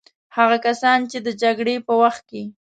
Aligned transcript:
هغه 0.37 0.57
کسان 0.65 0.99
چې 1.11 1.17
د 1.25 1.27
جګړې 1.41 1.75
په 1.87 1.93
وخت 2.01 2.21
کې. 2.29 2.41